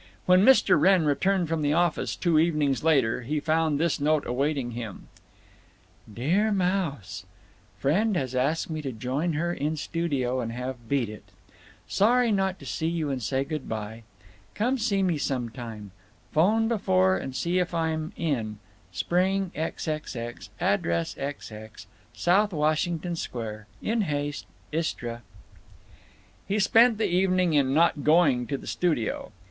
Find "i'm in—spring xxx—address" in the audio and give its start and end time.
17.75-21.13